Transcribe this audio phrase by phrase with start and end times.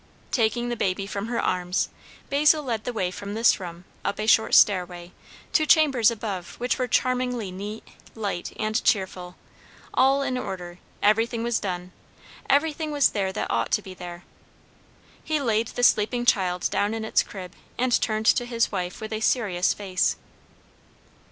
[0.31, 1.89] Taking the baby from her arms,
[2.31, 5.11] Basil led the way from this room, up a short stairway,
[5.53, 9.35] to chambers above which were charmingly neat, light, and cheerful,
[9.93, 11.91] all in order; everything was done,
[12.49, 14.23] everything was there that ought to be there.
[15.23, 19.13] He laid the sleeping child down in its crib, and turned to his wife with
[19.13, 20.15] a serious face.